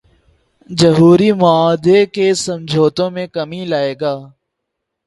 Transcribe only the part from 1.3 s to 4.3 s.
معاہدے کے سمجھوتوں میں کمی لائے گا۔